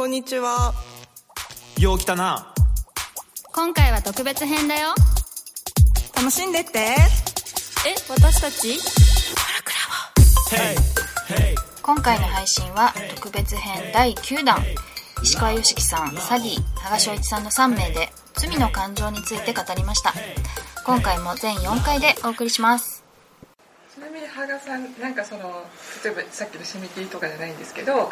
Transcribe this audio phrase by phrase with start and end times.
[0.00, 0.72] こんにちは。
[1.78, 2.54] よう来たな。
[3.52, 4.94] 今回は特別編だよ。
[6.16, 6.78] 楽しんでって。
[6.78, 6.96] え
[8.08, 8.78] 私たち？
[11.82, 14.64] 今回の配信は特別編第9弾。
[15.22, 20.14] 石川良樹さんサディ羽賀翔一さんの3名で罪の感情について語りました。
[20.86, 23.04] 今回も全4回でお送りします。
[23.94, 25.62] ちなみに羽賀さんなんかその
[26.02, 28.10] 例えばさっきの締め切りとかじゃないんですけど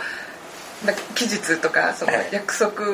[1.15, 2.85] 期日とかその約束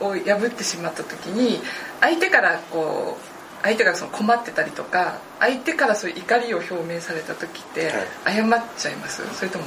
[0.00, 1.60] を破ってしまった時に
[2.00, 3.32] 相手からこう
[3.62, 7.92] 相手がその困ってたりとか相手からそういう怒りを表明された時って
[8.24, 9.64] 謝っちゃいますそれとも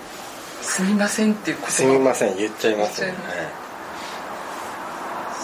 [0.62, 3.66] 「すみません」っていう言葉すみません言っちゃいます言っちゃい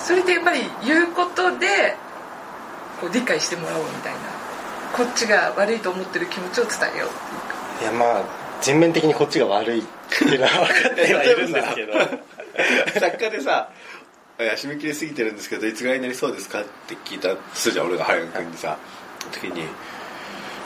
[0.05, 1.97] それってやっぱり言うことで
[3.01, 4.19] こう理解してもらおうみたいな
[4.93, 7.13] こっちが悪いと思ってる気持ちを伝えようっ
[7.81, 9.83] ていうかいやまあ全面的にこっちが悪いっ
[10.19, 11.93] ていうのは分かってはいるんですけど
[13.01, 13.71] 作家でさ
[14.41, 18.77] 「いや締め切り過ぎてるんですけどいつぐらいになりそうですか?」って聞いたとするじゃん俺が早く君にさ
[19.33, 19.65] 時に「い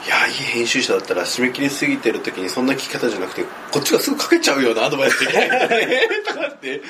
[0.09, 6.81] やいい編集者だったら締め切り過ぎてる時にそんな聞き方じゃなくてこっちがすぐかけちゃうようなアドバイスできないからね」とかって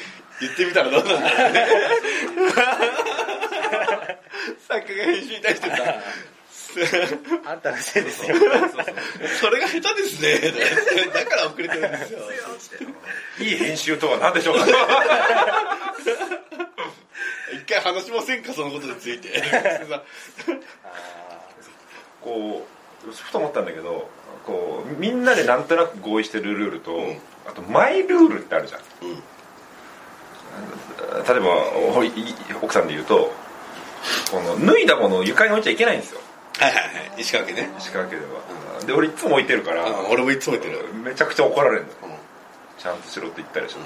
[0.41, 1.67] 言ってみたらどうなんだろうね
[4.67, 5.75] 作家が編集に対してさ
[7.45, 8.35] あんたのせいですよ。
[9.39, 10.39] それが下手ですね。
[11.13, 12.19] だから遅れてるんですよ。
[13.39, 14.65] いい編集とは何でしょうか。
[17.53, 19.29] 一回話しませんかそのことについて。
[22.21, 22.67] こ
[23.07, 24.09] うふと思ったんだけど
[24.45, 26.99] こうみんなでなんとなく合意してるルールと、
[27.47, 28.81] あとマイルールってあるじゃん、
[31.23, 31.49] 例えば
[32.61, 33.33] 奥さんで言うと
[34.31, 36.21] この脱いだものを床に置いちゃいけないんですよ
[36.59, 37.21] はいはいはい。
[37.21, 37.69] 石川家ね。
[37.77, 40.93] 石川家では、で俺いつも置いてるから、うん俺もいつも置いてる。
[40.93, 42.17] めちゃくちゃ怒られるの、ん。
[42.79, 43.79] ちゃんとしろって言ったでしょ、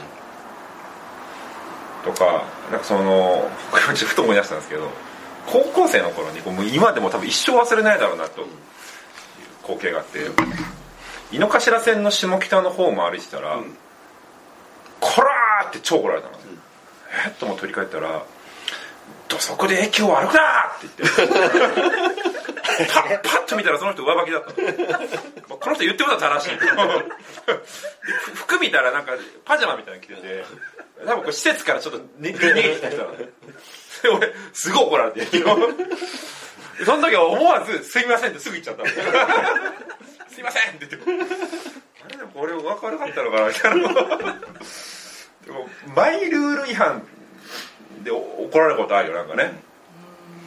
[2.11, 4.89] とかなんかその ちょっとふと思い出したんですけど
[5.47, 8.45] 高校生の頃にこうもう今でも多分一生忘れないだろうなと。
[9.63, 10.19] 光景があって
[11.31, 13.59] 井の頭線の下北の方も歩いてたら
[14.99, 16.33] 「こら!」って超怒られたの、
[17.27, 17.29] え？
[17.29, 18.23] っともう取り替えたら
[19.31, 21.21] 「土足で今日歩くな!」って言って。
[22.93, 24.49] パッパッと見たらその人上履きだった
[25.49, 25.57] の。
[25.57, 26.57] この人言ってることは正しい。
[28.35, 29.13] 服見たらなんか
[29.45, 30.45] パジャマみたいなの着てて
[31.05, 33.17] 多分こ施設からちょっと逃げてきた人なの。
[33.17, 33.27] で
[34.09, 35.25] 俺すごい怒られて。
[36.85, 38.85] その時は思わず「すいません」ってすぐ言っちゃった
[40.33, 41.11] すいませんって言って。
[42.03, 43.87] あれでも俺分かるかったのかなみたいな。
[45.45, 47.05] でもマイルール違反。
[48.03, 49.53] で怒られることあるよなんかね。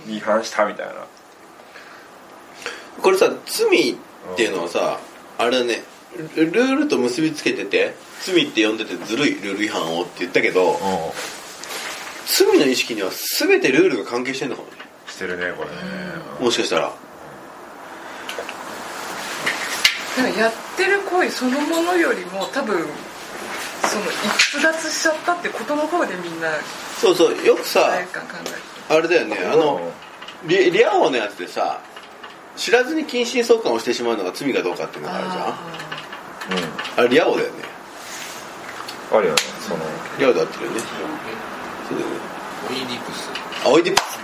[0.09, 0.94] 違反したみたいな。
[3.03, 3.97] これさ罪っ
[4.37, 5.00] ていうのはさ
[5.38, 5.82] あれだね
[6.37, 10.78] ルルールと結びつけてて罪って呼んでてずるいルール違反をって言ったけど
[12.26, 14.75] 罪の意識には全てルールが関係してんのかもね。
[15.06, 15.76] してるねこれね。
[16.41, 16.92] もしかしたら。
[20.16, 22.86] なんかやってる行為そのものよりも多分
[23.87, 24.05] その
[24.37, 26.49] 逸脱しちゃったってことの方でみんな
[27.00, 27.91] そうそうよくさ
[28.89, 29.93] あれだよねあの
[30.47, 31.81] リリア王のやつでさ
[32.56, 35.43] 知らずに近親相関をしてしまうのが罪かどうかっていうのがあるじゃん。
[35.49, 35.55] あ
[36.99, 37.65] あれリア王だよね。
[39.12, 39.81] あるよねその。
[40.19, 40.81] リア王で合ってるよね。
[41.89, 42.16] そうだよね。
[42.71, 43.31] オイディプス。
[43.65, 44.19] あオイディプス？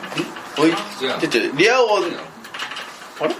[0.60, 0.62] ん。
[0.62, 1.20] オイ違う。
[1.20, 3.34] ちょちょリア王あれ？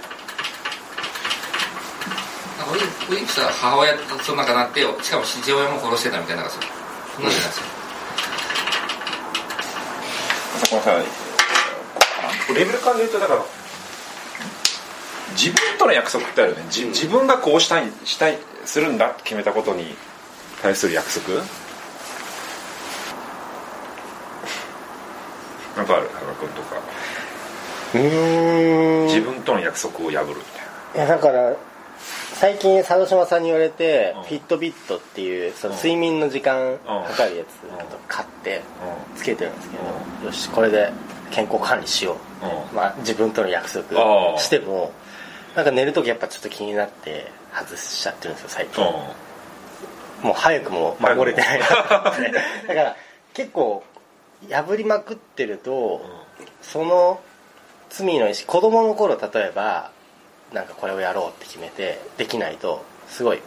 [2.71, 7.65] は母親とその中なってしかも父親も殺してたみたいなそんなんじゃないですか
[10.69, 11.03] このさ
[12.53, 13.43] レベル感で言うとだから
[15.31, 16.65] 自分との約束ってあるよね。
[16.69, 19.95] じ自分がこうしたいしたいするんだって決めたことに
[20.61, 21.33] 対する約束？
[25.77, 26.09] なんかある？
[26.13, 26.75] 羽賀君とか。
[27.93, 29.07] うーん。
[29.07, 31.55] 自分との約束を破るみたいいやだから
[32.41, 34.23] 最近佐渡島さんに言われて、うん。
[34.23, 37.77] フィットビットっていうその睡眠の時間測るやつうん
[38.07, 40.91] 買ってなつけてるんですけど、よしこれで
[41.29, 42.75] 健康管理しよう、うん。
[42.75, 44.91] まあ、自分との約束しても
[45.55, 48.89] なんか寝る時やっぱちょっと気になって外しちゃってるんですよ最近、う
[50.23, 50.27] ん。
[50.29, 51.65] もう早くも守れてないな
[52.09, 52.31] って。
[52.67, 52.95] だから
[53.35, 53.83] 結構
[54.49, 56.01] 破りまくってると、
[56.63, 57.21] その
[57.91, 59.91] 罪の意識子供の頃例えば
[60.53, 63.39] なんかこれをやろうって決めてできないとすごい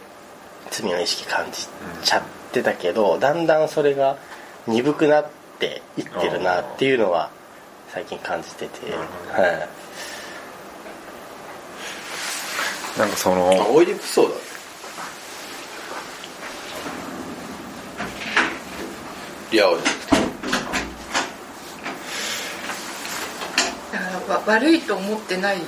[0.71, 1.67] 罪の意識感じ
[2.03, 4.17] ちゃってたけど、だんだんそれが
[4.67, 5.29] 鈍くなっ
[5.59, 7.29] ていってるなっていうのは
[7.89, 8.97] 最近感じてて、は
[9.47, 9.69] い。
[12.99, 14.35] なんかそあのオイプスそうだ。
[19.51, 20.15] いやじゃなくて
[23.93, 25.61] だからわ悪いと思ってない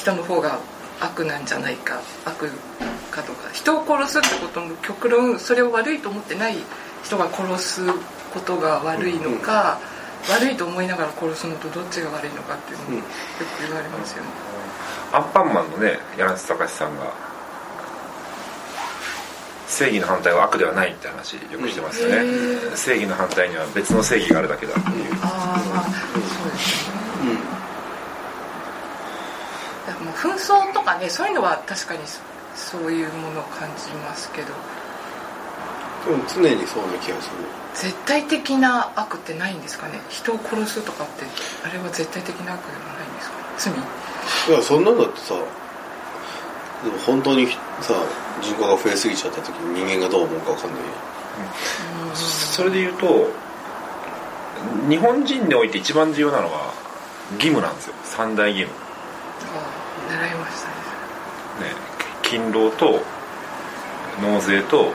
[0.00, 0.58] 人の方が
[1.00, 2.50] 悪なんじゃないか悪
[3.10, 3.50] かとか。
[3.52, 6.56] 人を殺すってことも極論それを悪いと思ってない
[7.04, 7.86] 人が殺す
[8.32, 9.78] ことが悪いのか、
[10.30, 14.28] 悪いと思いながら殺すのとどっちが悪いのかっていうのもよく言われますよね、
[15.12, 17.12] アンパンマンのね柳瀬隆さんが
[19.66, 22.16] 正義の反対は悪ではないって話よくしてますよね、
[22.74, 27.50] 正義の反対には別の正義があるだけだっていう、ああまあそうですよね。
[27.50, 27.59] だか
[30.00, 32.20] らまあ紛争とかねそういうのは確かにそ
[32.72, 34.48] そういうものを感じますけど。
[36.00, 37.36] でも常にそうな気がする。
[37.74, 40.00] 絶対的な悪ってないんですかね？
[40.08, 41.24] 人を殺すとかって
[41.64, 43.36] あれは絶対的な悪ではないんですか？
[43.58, 44.54] 罪？
[44.56, 47.46] いやそんなのだってさでも本当に
[47.80, 47.94] さ
[48.40, 50.86] 人口が増えすぎちゃった時に人間がどう思うか分かんないよ
[52.14, 53.28] それで言うと
[54.88, 56.72] 日本人において一番重要なのは
[57.34, 57.94] 義務なんですよ。
[58.04, 58.89] 三大義務
[60.10, 60.74] ああ習いましたね。
[61.70, 61.74] ね
[62.22, 63.00] 勤労と
[64.22, 64.92] 納税と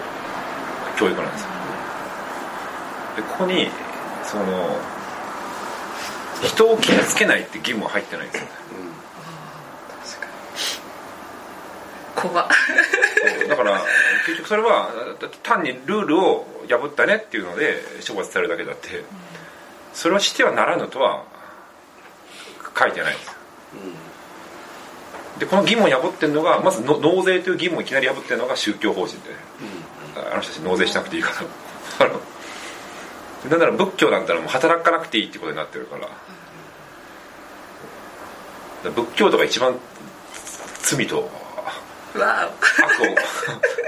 [0.97, 1.49] 教育なんですよ。
[3.17, 3.69] でここに
[4.23, 4.77] その
[6.43, 8.45] 人を傷つけないって義務は入ってないんですよ。
[8.45, 8.51] ね
[10.03, 10.27] 確か
[12.27, 12.31] に。
[12.31, 12.47] 怖っ。
[13.39, 13.81] そうだから
[14.25, 14.89] 結局それは
[15.43, 19.03] 単にルールを破ったねっていうので処罰されるだけだって
[19.93, 21.23] それはしてはならぬとは
[22.77, 23.35] 書いてないんです
[25.39, 29.31] でこの義務を破ってるのがまずの納税という義務をいきなり破ってるのが宗教法人で、
[30.31, 31.31] あの人たち納税しなくていいか
[31.99, 32.09] ら。
[33.49, 36.09] なんなら仏教なんたらもう働かなくていいってことになってるから。
[38.91, 39.79] 仏教とか一番
[40.81, 41.29] 罪と
[42.15, 43.15] 悪を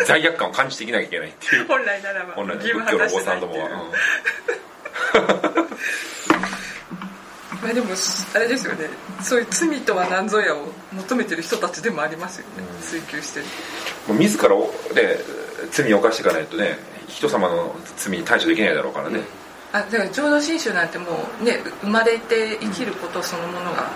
[0.06, 1.66] 罪悪感を感じていけなきゃいけないっていう。
[1.66, 2.34] お 本来ならば。
[2.34, 5.47] 本来仏教のお坊さんどもは、うん
[7.62, 7.88] まあでも
[8.36, 8.90] あれですよね。
[9.22, 13.46] そういう罪とは何ぞやを求めてる人たちでもありますよね、追求してる。
[14.08, 15.18] もう自らを、ね、
[15.72, 16.78] 罪を犯していかないとね
[17.08, 19.22] 人様の罪に対処できないだろうからね、
[19.74, 23.90] あだから浄土真宗なんてもうね生まれて生きることそのものが、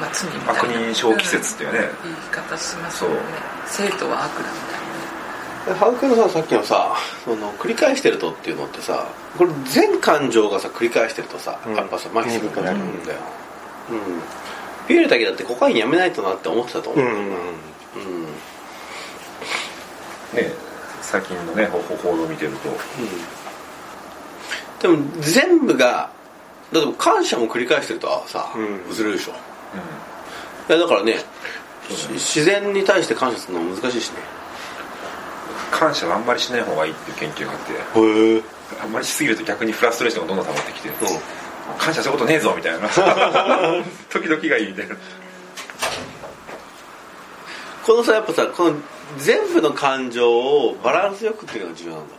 [0.00, 0.62] まあ、罪みたいな。
[0.62, 1.80] 悪人小季節っていうね。
[2.02, 3.16] 言い方しますよね。
[3.66, 4.89] 生徒は悪だみたいな
[5.66, 11.76] 羽生君のささっきのさその繰り返してるとっていうのってさこれ全感情がさ繰り返してるとさ、うん。
[11.76, 12.50] やっぱさ麻痺する。
[12.50, 12.54] ん。
[12.54, 12.74] だよ、
[13.90, 13.98] うん、
[14.88, 17.12] ピエールだけだってコカインやめないとなって思ってたと思う、うん。
[17.12, 17.30] うん
[20.34, 20.52] ね
[21.02, 22.68] 最近のね報報道を見てると、
[24.80, 26.10] でも全部が
[26.72, 28.88] だって感謝も繰り返してるとはさ、うん。
[28.88, 31.16] 薄れるでしょ、いやだからね
[31.88, 34.39] し自然に対して感謝するのは難しいしね
[35.70, 37.72] 感謝はあんまりしない方がいいっていう研究があって。
[37.72, 38.42] へえ。
[38.82, 40.92] あんまりしすぎると逆にフラストレーションがどんどん溜まってきて、ん
[41.78, 42.88] 感謝したことねえぞみたいな。
[44.10, 44.96] 時々がいいみたいな。
[47.84, 48.76] このさやっぱさこの
[49.18, 52.14] 全部の感情をバランスよくっていうのが重要なんだ。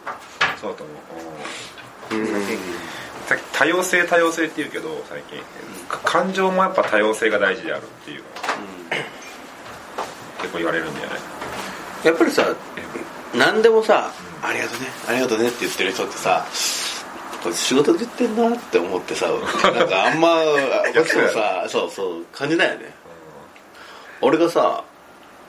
[0.60, 2.28] そうだと思う、
[3.28, 5.42] さっき多様性多様性って言うけど最近、
[5.90, 8.34] か感情もやっぱ多様性が大事であるっていうのは
[10.40, 11.20] 結構言われるんじゃない
[12.04, 12.46] やっぱりさ
[13.36, 14.12] 何でもさ、
[14.44, 14.88] ありがとね。
[15.08, 16.46] ありがとねって言ってる人ってさ
[17.44, 20.36] こいつ仕事で言ってんなって思ってさなんかあんま
[20.94, 22.94] こっちもさそうそう感じないよね、
[24.22, 24.84] 俺がさ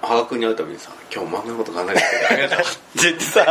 [0.00, 2.72] 羽賀君に会うたびにさ「今日漫画のこと考えててありがとう」って
[3.02, 3.44] 言ってさ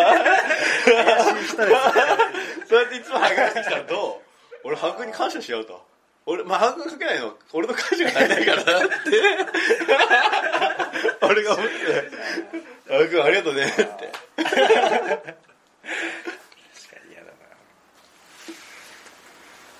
[2.68, 4.22] そうやっていつも羽賀君来たらど
[4.64, 4.68] う？
[4.68, 5.82] 俺羽賀君に感謝しようと。
[6.26, 7.34] 俺まあ羽賀君かけないの。
[7.54, 8.80] 俺の感謝が足りないから。
[8.80, 8.96] な って。
[11.22, 11.74] 俺が思って
[12.94, 14.12] 「羽賀君ありがとうね」って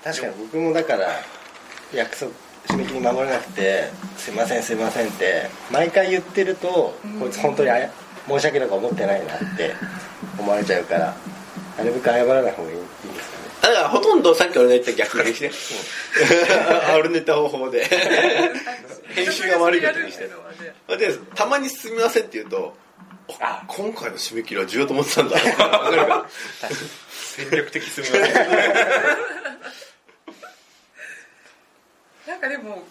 [0.04, 1.06] 確かに僕もだから
[1.94, 2.32] 約束
[2.66, 7.90] 締め切り守れなくて「すいませんすいません」って毎回言ってるとこいつ本当にあや
[8.26, 9.74] 申し訳なく思ってないなって
[10.38, 11.14] 思われちゃうから
[11.78, 13.42] なるべく謝らない方がいいいいんですかね。
[13.62, 15.50] だからほとんどさっき俺の言った逆にして
[16.90, 17.84] あ俺の言った方法で。
[19.14, 20.28] 編集が悪いことにして。
[20.96, 22.74] でたまに「すみません」って言うと
[23.40, 25.36] あ今回の締め切りは重要と思ってたんだ。
[27.08, 28.34] 戦略的すみません
[32.26, 32.82] なんかでも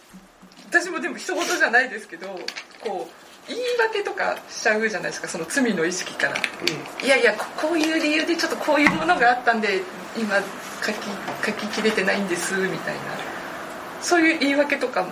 [0.70, 2.28] 私もでも一言じゃないですけど
[2.80, 6.38] こう言い訳とかしちゃうじゃないですかその罪の意識から、
[7.04, 9.82] いやいやここういう理由でちょっとこういうものがあったんで
[10.18, 10.38] 今
[10.86, 10.96] 書き
[11.46, 13.02] 書ききれてないんですみたいな。
[14.02, 15.06] そういう言い訳とか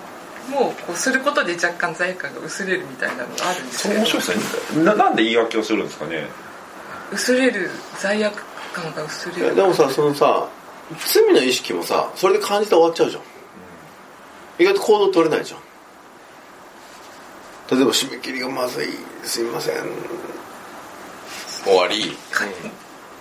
[0.50, 6.28] もこうすることで若干罪悪感が薄れるみたいなのがあるんですそうけど面白いですねななんで言い訳をするんですかね？
[7.12, 9.56] 薄れる罪悪感が薄れる。
[9.56, 10.48] でもさそのさ
[11.08, 13.24] 罪の意識もさそれで感じて終わっちゃうじゃん、
[14.60, 15.60] 意外と行動取れないじゃん。
[17.72, 18.88] 例えば締め切りがまずい。
[19.24, 19.76] すいません。
[21.64, 22.16] 終わり、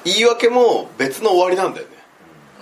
[0.05, 1.93] 言い訳も別の終わりなんだよね、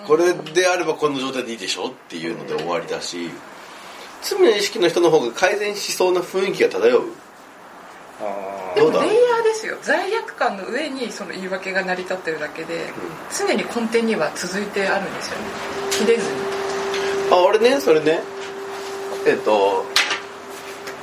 [0.07, 3.31] これであればこの状態でいいでしょっていうので終わりだし
[4.23, 7.03] 罪の意識の人の方が改善しそうな雰囲気が漂う。
[8.75, 9.77] でどうだもレイヤーですよ。
[9.83, 12.93] 罪悪感の上にその言い訳が成り立ってるだけで、
[13.37, 15.45] 常に根底には続いてあるんですよね。
[15.91, 16.39] 切れずに。
[17.31, 18.21] あ俺ねそれね。
[19.27, 19.85] えっと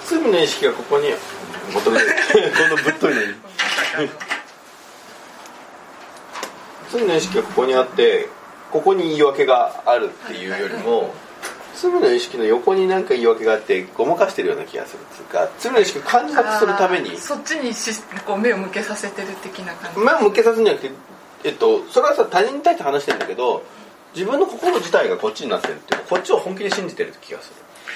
[0.05, 1.09] 罪の意識がここに
[1.73, 2.05] 求めて
[2.51, 3.33] このぶっといのに。
[6.91, 8.29] 罪の意識がここにあって
[8.71, 11.13] ここに言い訳があるっていうよりも
[11.75, 17.91] 罪の意識の横になんか言い訳があってごまかしてるような気がするっていうか罪の意識を感じなくするためにそっちにし
[18.25, 19.99] こう目を向けさせてる的な感じ。
[19.99, 20.93] 目を向けさせるんじゃなくて、
[21.43, 23.63] えっと、それはさ他人に対して話してるんだけど
[24.13, 27.51] 自分の心自体がこっちになってるっていうかこっちを本気で信じてる気がす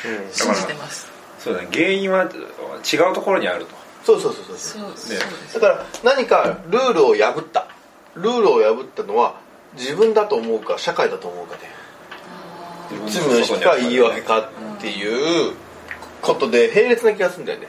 [0.08, 0.28] る。
[0.32, 1.08] 信じてます。
[1.40, 1.68] そうだね。
[1.72, 3.76] 原因は違うところにあると。
[4.04, 4.34] そうそう。
[4.34, 5.14] そうそうそうそう。
[5.14, 5.20] ね。
[5.54, 7.68] だから何かルールを破った。
[8.16, 9.40] ルールを破ったのは
[9.76, 11.77] 自分だと思うか社会だと思うかで
[13.08, 15.54] 罪の意識か言い訳かっていう
[16.22, 17.68] ことで並列な気がするんだよね。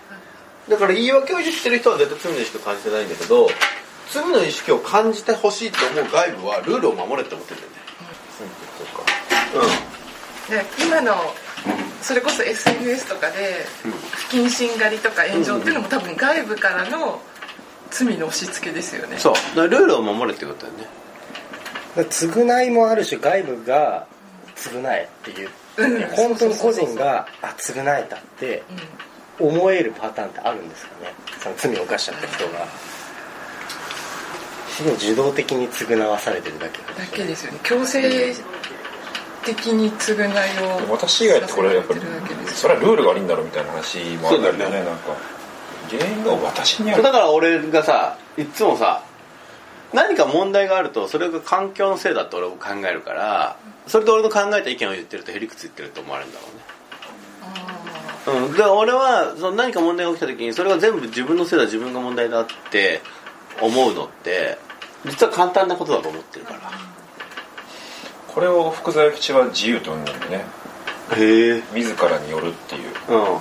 [0.68, 3.48] だから言い訳を言ってる人は絶対罪の意識を感じてないんだけど
[4.10, 7.78] 罪の意識を感じてほしいと思う外部はルールを守れって思ってるんだよね。
[10.48, 11.14] で今の
[12.00, 13.66] それこそ SNS とかで
[14.12, 17.20] 不謹慎狩りとか炎上っていうのも多分外部からの
[17.90, 19.14] 罪の押し付けですよね。
[19.14, 19.32] うんそう。
[19.34, 20.86] だからルールを守れってことだよね。
[21.96, 24.06] 償いもある種外部が
[24.58, 26.02] 償えっていう、うん。
[26.10, 28.62] 本当に個人があ償えたって
[29.38, 31.12] 思えるパターンってあるんですかね。
[31.40, 32.66] その罪を犯しちゃった人が。
[34.78, 37.58] すごい受動的に償わされてるだけだけですよね。
[37.64, 38.32] 強制
[39.44, 42.00] 的に償いを私以外ってこれやっぱり
[42.46, 44.90] それはルールが悪いんだろうみたいな話もあるんだよねそうだよね。
[44.90, 45.38] なんか。
[45.90, 47.02] 原因が私にある。
[47.02, 49.02] だから俺がさいつもさ
[49.92, 58.48] 何か問題があるとそれが環境のせいだって俺も考えるからそれで俺の考えた意見を言ってるとへりくつ言ってると思われるんだろうね。
[58.48, 63.00] うん、で俺はその何か問題が起きた時にそれが全部自分のせいだ自分が問題だって
[63.62, 64.58] 思うのって
[65.06, 66.60] 実は簡単なことだと思ってるから。
[68.28, 70.44] これを福沢諭吉は自由と呼んだんだよね。
[71.16, 71.62] へえ。
[71.74, 72.82] 自らによるっていう。
[73.08, 73.38] うん。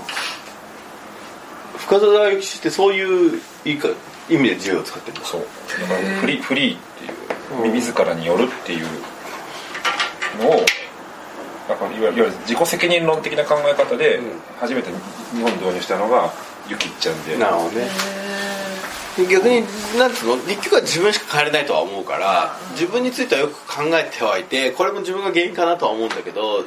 [1.77, 3.89] 深澤諭吉ってそういう言いか
[4.29, 5.41] 意味で自由を使ってるそう
[5.81, 6.79] だからフリーフリーっ
[7.60, 8.88] ていう自らによるっていう
[10.41, 10.65] のを
[11.69, 14.19] なんかいわゆる自己責任論的な考え方で
[14.60, 14.89] 初めて
[15.34, 16.31] 日本に導入したのが
[16.69, 17.38] ゆきっちゃんで。
[17.38, 17.88] なるほどね。
[19.29, 19.63] 逆に
[19.98, 20.38] なんつうの？
[20.43, 26.63] 結局は自分しか変えれないとは思うから自分についてはよく考えてはいてこれも自分が原因かなとは思うんだけど、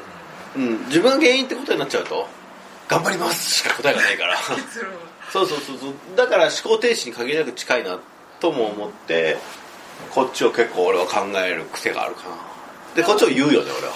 [0.57, 2.27] うん、自分が原因ってことになっちゃうと
[2.89, 4.37] 頑張りますしか答えがないから。
[4.37, 4.99] 結論は
[5.33, 5.93] そうそうそうそう。
[6.17, 7.99] だから思考停止に限りなく近いな
[8.41, 9.37] とも思って
[10.11, 12.37] こっちを結構俺は考える癖があるかな。
[12.95, 13.95] でこっちを言うよね俺は。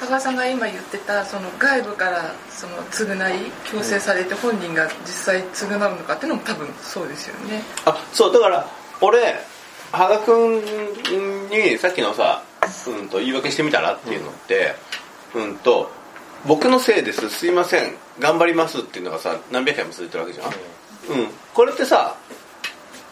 [0.00, 7.62] 羽賀さんが今言ってたその外部からその償い強制されて本人が実際償うのかっていうのも多分そうですよね。
[7.84, 8.68] あそうだから
[9.00, 9.34] 俺
[9.90, 10.62] 羽賀君
[11.50, 12.44] にさっきのさ、
[12.86, 14.74] うん、と言い訳してみたらっていうのって、
[15.34, 15.90] うん、と
[16.46, 17.28] 僕のせいです。
[17.30, 20.52] すいません頑張りますっていうのがさ何百回も続いてるわけじゃん、うん、
[21.54, 22.16] これってさ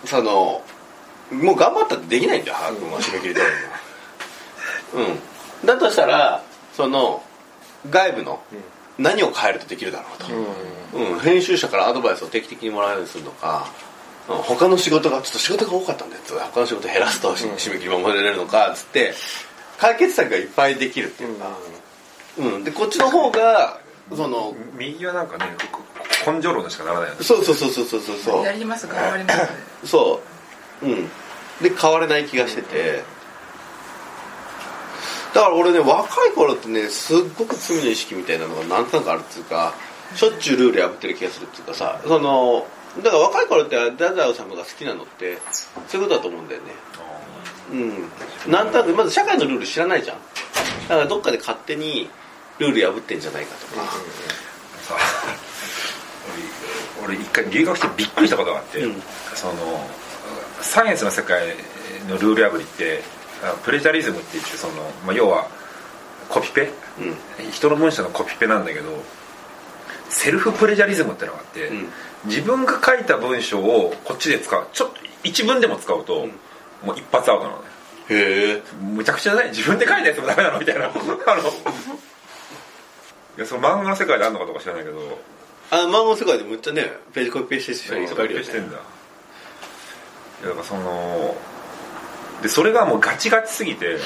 [0.05, 0.63] その
[1.31, 3.41] もう頑張ったってできないんだよ羽賀君は締め切り通
[4.95, 5.67] りにうん。
[5.67, 7.23] だとしたらその
[7.91, 8.41] 外部の
[8.99, 13.67] 何を変えるとできるだろうと、うん、編集者からアドバイスを定期的にもらうようにするのか、
[14.29, 14.37] うん。
[14.37, 19.15] 他の仕事がちょっと仕事が多かったんで他の仕事減らすと締め切り守れるのかっつって
[19.79, 21.57] 解決策がいっぱいできるっていうか、
[22.39, 23.81] うん、でこっちの方が
[24.15, 25.47] その右はなんかね
[26.27, 27.25] 根性論でしかならないよね。
[27.25, 28.17] そうそうそうそうそうそう。
[28.19, 30.21] そうやります頑張りますそ
[30.83, 30.87] う。
[30.87, 31.09] うん。
[31.63, 33.03] で変われない気がしてて。
[35.35, 39.75] だから俺ね若い頃ってねすっごく罪の意識みたいなのがなんとなくあるっていうか
[40.15, 42.67] しょっちゅうルール破ってる気がするっていうかさその
[43.03, 45.37] だから若い頃って太宰治が好きなのって
[45.89, 46.73] そういうことだと思うんだよね。
[48.47, 48.51] うん。
[48.51, 50.17] なんとなくまず社会のルール知らないじゃん。
[50.89, 52.09] だからどっかで勝手に
[52.59, 53.83] ルール破ってんじゃないかとか、
[54.83, 54.97] さ
[57.05, 59.03] 俺俺一回留学してびっくりしたことがあって、うん。
[59.35, 59.55] その
[60.61, 61.49] サイエンスの世界
[62.09, 63.03] のルール破りって
[63.43, 64.75] あプレジャリズムって言ってその、
[65.07, 65.49] まあ、要は
[66.29, 66.71] コピペ？
[67.43, 67.51] うん。
[67.53, 69.03] 人の文章のコピペなんだけど
[70.09, 71.89] セルフプレジャリズムってのがあって、うん。
[72.25, 74.67] 自分が書いた文章をこっちで使う。
[74.73, 76.27] ちょっと一文でも使うと、
[76.85, 77.65] もう一発アウトなのね。
[78.09, 78.63] へえ。
[78.83, 79.49] むちゃくちゃない？
[79.51, 80.59] 自分で書いたやつもダメなの？
[80.59, 80.87] みたいな。
[80.87, 80.95] あの
[83.37, 85.19] いやその漫画の世界であんのかどうか知らないけど。
[85.71, 88.77] あ漫画の世界でむっちゃねページコピペしてる人いっぱいいるよねしてんだ。
[88.77, 91.37] いやだからその
[92.43, 93.99] でそれがもうガチガチすぎて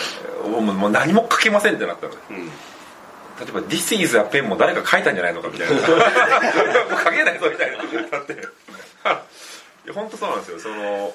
[0.44, 2.14] もうもう何も書けませんってなったの。
[2.30, 2.46] うん。
[2.46, 5.74] 例えば「This is a pen」も誰か書いたんじゃないのかみたいな。
[5.76, 7.76] もう書けないぞみたいな。
[8.10, 8.32] だって。
[9.84, 10.58] いや本当そうなんですよ。
[10.60, 11.14] その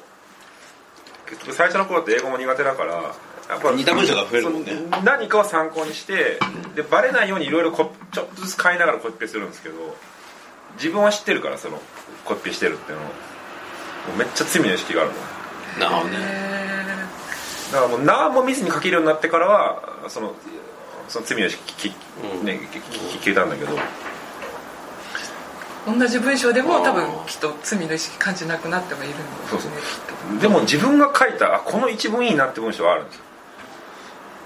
[1.27, 4.73] 結局最初の頃って英語も苦手だからやっぱ似た文章が増えるもんね。
[5.03, 6.39] 何かを参考にして
[6.75, 7.71] でバレないようにいろいろ
[8.15, 9.75] ちょっとずつ変えながらコピペするんですけど
[10.77, 11.81] 自分は知ってるからその
[12.23, 13.07] コピペしてるっていうのを。
[13.07, 15.79] もうめっちゃ罪の意識があるもん。
[15.79, 16.17] なるほどね。
[16.19, 20.33] へだからもう何も見ずに書けるようになってからはその
[21.09, 21.95] その罪の意識き、
[22.39, 22.45] うん。
[22.45, 23.75] ね、きき消えたんだけど。
[23.75, 23.79] ー
[25.99, 29.23] 同じ文章でも多分きっと罪の意識感じなくなってはいるんで
[29.59, 29.73] すね
[30.29, 30.41] きっと。
[30.41, 33.23] でも自分が書いたあこの一文いいなって文章はあるんですよ。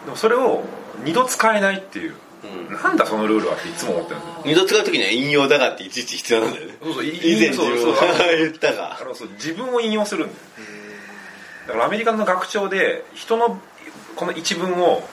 [0.06, 0.64] でもそれを
[1.04, 2.74] 二度使えないっていう、うん。
[2.74, 4.42] なんだそのルールはっていつも思ってるんですよ。
[4.46, 6.74] 二度使う時には引用だがっていちいち必要なんだよね。
[6.82, 8.02] そうそうい以前自分が
[8.38, 8.98] 言ったが。
[9.36, 10.40] 自分を引用するんだよ。
[11.68, 13.62] だからアメリカの学長で人の
[14.16, 15.08] この一文を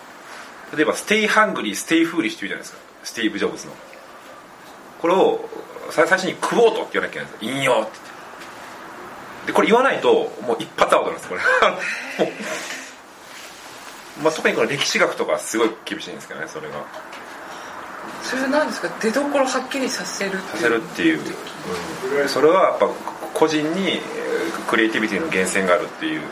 [0.74, 2.78] 例えば「Stay hungry, stay foolish」って言うじゃないですか。
[3.04, 3.72] スティーブ・ジョブズの。
[5.00, 5.48] これを
[5.90, 7.50] さ最初に「クオート」って言わなきゃいけないんですよ。
[7.56, 7.80] 引用って。
[7.82, 8.16] 言って
[9.46, 11.40] でこれ言わないともう一発アウトなんですこれ。
[14.22, 16.76] まあ、特にこの歴史学とかすごい厳しいんですけどねそれが
[18.22, 18.88] それは何ですか？
[19.00, 20.42] 出どころはっきりさせるっていう。
[20.50, 21.20] させるっていう、
[22.22, 22.28] うん。
[22.28, 22.88] それはやっぱ
[23.34, 24.00] 個人にえー
[24.68, 26.20] クリエイティビティの源泉があるっていう。
[26.20, 26.26] も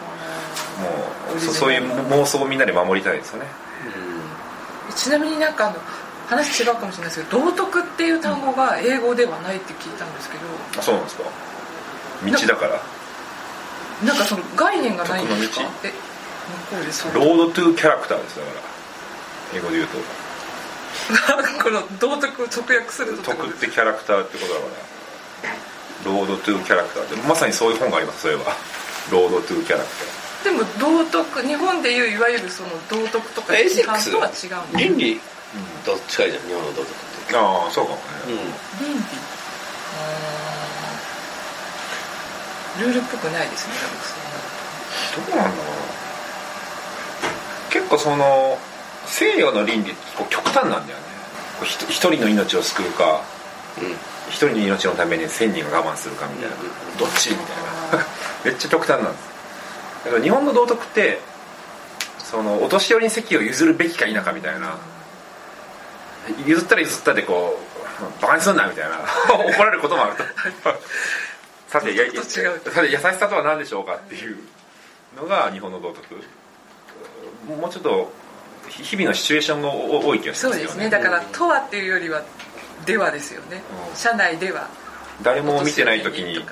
[1.37, 3.47] うそそういう妄想をみんなで守りたいですよね。
[4.97, 5.77] ちなみになんかあの
[6.27, 10.45] 話違うかもしれないですけど道徳っていう単語が英語ではないって聞いたんですけど。
[10.81, 11.25] あそうなんですか？
[12.25, 12.81] 道だから。
[14.05, 15.55] なんかその概念がないんですか？
[15.57, 15.93] 徳のえ
[16.73, 17.15] 向こうでそう。
[17.15, 19.59] ロードトゥーキャラクターですだから。
[19.59, 19.99] 英語で言うと
[21.63, 24.95] この道徳を直訳すると徳ってキャラクターってことだから。
[26.05, 27.17] ロードトゥーキャラクターって。
[27.27, 28.55] まさにそういう本がありますそういえば
[29.11, 29.89] ロードトゥーキャラク
[30.45, 35.21] でも道徳日本でいういわゆるその道徳とかエ規範とは違うんです倫理？
[35.85, 36.95] と近いじゃん日本の道徳っ
[37.27, 37.33] て。
[37.33, 37.93] ターああそうか。
[37.93, 38.03] もね、
[38.81, 39.01] 倫理。
[39.97, 42.83] あー。
[42.83, 43.75] ルールっぽくないですね
[45.17, 45.85] 多分どうなんだろうな。
[47.71, 48.59] 結構その
[49.07, 51.05] 西洋の倫理こう極端なんだよね。
[51.63, 53.23] 一人の命を救うか
[54.29, 56.57] 一人の命のために千人が我慢するかみたいな、
[56.99, 57.47] どっちみたい
[58.01, 58.07] な。
[58.45, 59.25] めっちゃ極端なんです。
[60.05, 61.21] だから日本の道徳って
[62.19, 64.77] そのお年寄りに席を譲るべきか否かみたいな。
[66.47, 67.61] 譲ったら譲ったでこ
[68.01, 68.99] うバカにすんなみたいな。
[69.33, 70.25] 怒られることもあると。
[71.69, 72.23] さてや違う。
[72.23, 74.39] さて優しさとは何でしょうかっていう
[75.17, 76.23] のが日本の道徳。
[77.47, 78.13] もうちょっと
[78.83, 80.75] 日々のシチュエーションが多い気がしそうますよね。
[80.75, 80.91] ですね。
[80.91, 82.23] だから「とは」っていうよりは
[82.87, 83.63] 「では」ですよね。
[83.91, 83.97] うん。
[83.97, 84.69] 社内では。
[85.23, 86.45] 誰も見てない時に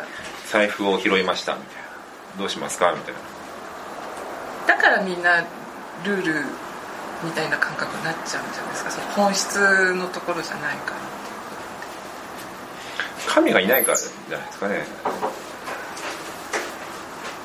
[0.51, 1.83] 財布を拾いましたみたいな。
[2.39, 2.93] どうしますか？
[2.93, 4.77] みたいな。
[4.77, 5.45] だからみんな
[6.05, 6.45] ルール
[7.25, 8.91] みたいな感覚になっちゃうんじゃないですか？
[8.91, 10.97] その本質のところじゃないから。
[13.27, 14.87] 神がいないからじゃないですかね。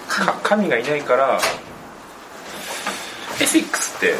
[0.07, 1.39] か神がいないから
[3.39, 4.15] エシックスって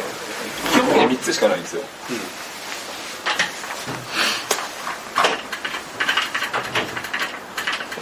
[1.08, 1.84] 3つしかないんですよ、エ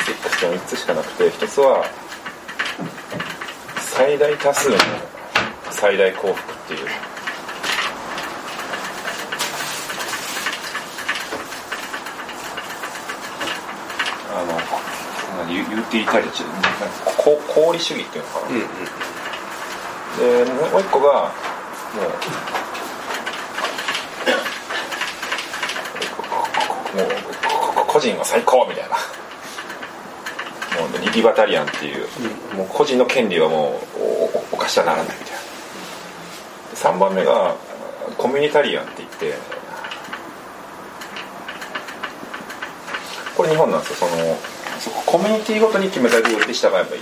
[0.04, 1.86] シックスって3つしかなくて1つは
[3.78, 4.76] 最大多数の
[5.70, 6.88] 最大幸福っていう。
[14.34, 16.68] あの何ユユーティリタリーなんか
[17.16, 18.66] こ功利主義っていうのかな、うんうん
[20.16, 21.30] でもうもう一個が
[21.94, 22.06] もう
[26.96, 27.06] もう
[27.74, 28.96] ここ個人は最高みたいな。
[30.78, 32.06] もうリリバタリアンっていう、
[32.54, 33.80] もう個人の権利はも
[34.52, 35.38] う犯してはならないみたいな。
[36.74, 37.56] 3番目が
[38.18, 39.32] コミュニタリアンって言って
[43.34, 44.08] これ日本なんですよ。
[44.10, 44.36] その
[44.78, 46.98] そこコミュニティごとに決めたルールで従えばいいと。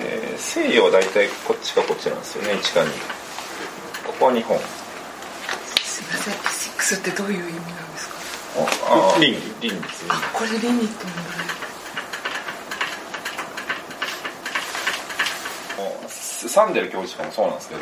[0.00, 2.52] で西洋は大体こっちかこっちなんですよね。
[2.52, 2.86] 1か2
[4.06, 4.56] ここは日本。
[5.82, 6.34] すいません。
[6.34, 8.11] エシックスってどういう意味なんですか？
[8.56, 9.38] ああ倫理
[9.68, 11.12] 倫理ですねあこれ倫理って問
[16.48, 17.80] サンデル教授とかもそうなんですけど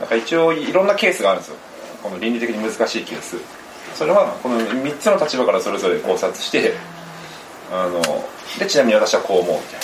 [0.00, 1.56] なんか一応いろんなケースがあるんですよ。
[2.02, 3.36] この倫理的に難しいケース。
[3.94, 6.74] それはこの3つの立場からそれぞれ考察して
[7.70, 8.02] あの
[8.58, 9.80] でちなみに私はこう思うみたい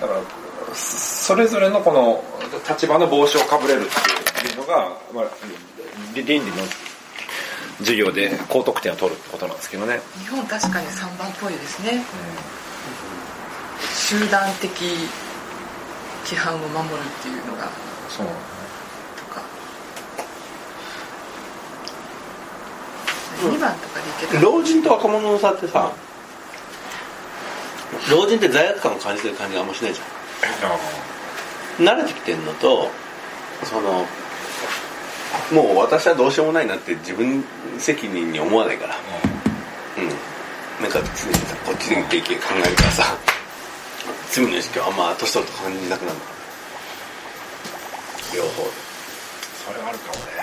[0.00, 0.06] な。
[0.06, 2.24] だからそそれぞれのこの
[2.68, 3.84] 立場の帽子をかぶれるっ
[4.40, 5.24] ていうのが、まあ、
[6.14, 6.44] 倫理の
[7.78, 10.00] 授業で高得点を取るってことなんですけどね。
[10.18, 12.04] 日本確かに3番っぽいですね、
[13.94, 14.70] 集団的
[16.24, 17.68] 規範を守るっていうのが。
[18.08, 18.26] そう
[19.16, 19.42] とか。
[23.40, 25.92] 2番とかでいけた老人と若者の差ってさ
[28.10, 31.86] 老人って罪悪感を感じてる感じがあんましないじゃん。
[31.86, 32.90] 慣れてきてんのと
[33.62, 34.04] その
[35.52, 37.44] もう私はどうしようもないなって自分
[37.78, 38.96] 責任に思わないから。
[39.96, 40.08] うん。
[40.82, 43.18] なんか常にさこっちで考えるからさ。
[44.30, 46.18] 罪の意識はあんま年取ると感じなくなる
[48.34, 48.62] 両方。
[48.64, 48.70] で
[49.64, 50.38] それはあるかもね。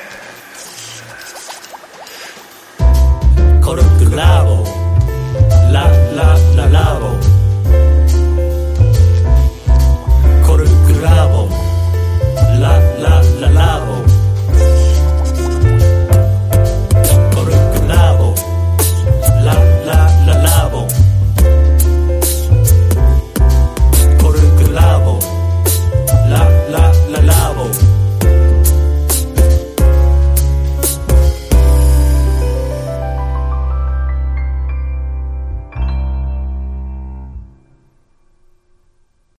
[3.62, 4.64] Corrupt lavo,
[5.72, 7.35] la la la lavo.